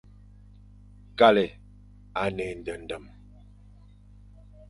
Kale 1.19 1.47
à 2.21 2.31
ne 2.31 2.41
éndendem, 2.53 3.05